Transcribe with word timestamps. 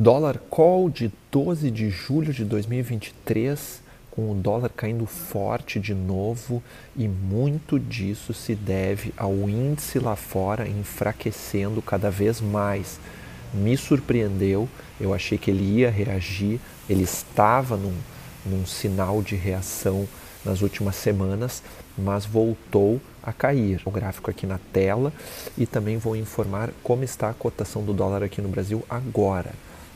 Dólar 0.00 0.38
call 0.48 0.88
de 0.88 1.10
12 1.32 1.72
de 1.72 1.90
julho 1.90 2.32
de 2.32 2.44
2023, 2.44 3.82
com 4.12 4.30
o 4.30 4.34
dólar 4.36 4.68
caindo 4.68 5.04
forte 5.06 5.80
de 5.80 5.92
novo, 5.92 6.62
e 6.96 7.08
muito 7.08 7.80
disso 7.80 8.32
se 8.32 8.54
deve 8.54 9.12
ao 9.16 9.34
índice 9.50 9.98
lá 9.98 10.14
fora 10.14 10.68
enfraquecendo 10.68 11.82
cada 11.82 12.12
vez 12.12 12.40
mais. 12.40 13.00
Me 13.52 13.76
surpreendeu, 13.76 14.68
eu 15.00 15.12
achei 15.12 15.36
que 15.36 15.50
ele 15.50 15.64
ia 15.64 15.90
reagir, 15.90 16.60
ele 16.88 17.02
estava 17.02 17.76
num, 17.76 17.96
num 18.46 18.64
sinal 18.64 19.20
de 19.20 19.34
reação 19.34 20.06
nas 20.44 20.62
últimas 20.62 20.94
semanas, 20.94 21.60
mas 21.98 22.24
voltou 22.24 23.00
a 23.20 23.32
cair. 23.32 23.82
O 23.84 23.90
gráfico 23.90 24.30
aqui 24.30 24.46
na 24.46 24.60
tela 24.72 25.12
e 25.56 25.66
também 25.66 25.96
vou 25.96 26.14
informar 26.14 26.70
como 26.84 27.02
está 27.02 27.28
a 27.30 27.34
cotação 27.34 27.82
do 27.82 27.92
dólar 27.92 28.22
aqui 28.22 28.40
no 28.40 28.48
Brasil 28.48 28.84
agora 28.88 29.50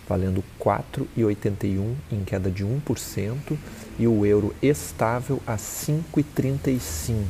valendo 0.09 0.43
4,81 0.61 1.95
em 2.11 2.25
queda 2.25 2.51
de 2.51 2.65
1% 2.65 3.57
e 3.99 4.07
o 4.07 4.27
euro 4.27 4.55
estável 4.63 5.41
a 5.47 5.57
5,35. 5.57 7.23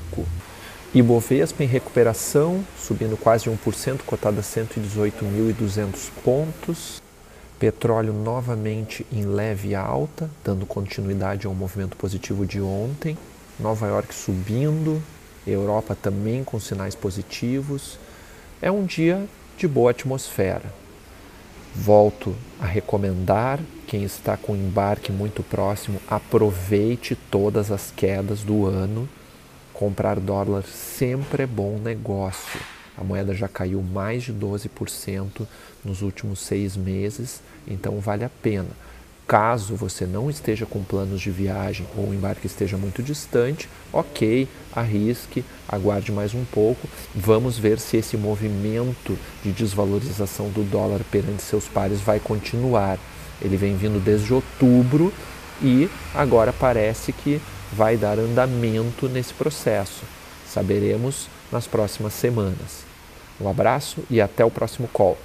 Ibovespa 0.95 1.64
em 1.64 1.66
recuperação, 1.66 2.62
subindo 2.78 3.16
quase 3.16 3.48
1%, 3.48 4.00
cotada 4.05 4.41
a 4.41 4.42
118.200 4.42 6.11
pontos. 6.23 7.02
Petróleo 7.59 8.12
novamente 8.12 9.06
em 9.11 9.25
leve 9.25 9.75
alta, 9.75 10.28
dando 10.45 10.66
continuidade 10.66 11.47
ao 11.47 11.55
movimento 11.55 11.97
positivo 11.97 12.45
de 12.45 12.61
ontem. 12.61 13.16
Nova 13.59 13.86
York 13.86 14.14
subindo, 14.14 15.02
Europa 15.47 15.97
também 16.00 16.45
com 16.45 16.61
sinais 16.61 16.95
positivos. 16.95 17.98
É 18.61 18.70
um 18.70 18.84
dia 18.84 19.27
de 19.56 19.66
boa 19.66 19.92
atmosfera. 19.92 20.81
Volto 21.75 22.35
a 22.61 22.67
recomendar 22.67 23.59
quem 23.87 24.05
está 24.05 24.37
com 24.37 24.55
embarque 24.55 25.11
muito 25.11 25.43
próximo, 25.43 26.01
aproveite 26.07 27.17
todas 27.31 27.70
as 27.70 27.91
quedas 27.91 28.42
do 28.42 28.67
ano. 28.67 29.09
Comprar 29.73 30.20
dólar 30.20 30.64
sempre 30.64 31.45
é 31.45 31.47
bom 31.47 31.79
negócio. 31.79 32.61
A 32.97 33.03
moeda 33.03 33.34
já 33.34 33.48
caiu 33.48 33.83
mais 33.83 34.23
de 34.23 34.34
12% 34.34 35.47
nos 35.83 36.03
últimos 36.03 36.41
seis 36.41 36.77
meses, 36.77 37.41
então 37.67 37.98
vale 38.01 38.25
a 38.25 38.31
pena. 38.42 38.69
Caso 39.27 39.75
você 39.77 40.05
não 40.05 40.28
esteja 40.28 40.67
com 40.67 40.83
planos 40.83 41.20
de 41.20 41.31
viagem 41.31 41.87
ou 41.97 42.09
o 42.09 42.15
embarque 42.15 42.47
esteja 42.47 42.77
muito 42.77 43.03
distante, 43.03 43.69
ok, 43.92 44.48
arrisque, 44.75 45.45
aguarde 45.69 46.12
mais 46.12 46.34
um 46.34 46.45
pouco. 46.45 46.89
Vamos 47.14 47.56
ver 47.56 47.79
se 47.79 47.97
esse 47.97 48.17
movimento 48.17 49.17
de 49.42 49.53
desvalorização 49.53 50.51
do 50.51 50.62
dólar 50.62 51.01
perante 51.11 51.42
seus 51.42 51.67
pares 51.67 52.01
vai 52.01 52.20
continuar. 52.20 52.98
Ele 53.41 53.56
vem 53.56 53.77
vindo 53.77 54.03
desde 54.03 54.34
outubro 54.34 55.12
e 55.62 55.89
agora 56.14 56.53
parece 56.53 57.12
que 57.12 57.41
vai 57.73 57.97
dar 57.97 58.19
andamento 58.19 59.09
nesse 59.09 59.33
processo. 59.33 60.03
Saberemos 60.47 61.29
nas 61.51 61.67
próximas 61.67 62.12
semanas. 62.12 62.84
Um 63.41 63.48
abraço 63.48 64.03
e 64.11 64.20
até 64.20 64.45
o 64.45 64.51
próximo 64.51 64.89
call. 64.92 65.17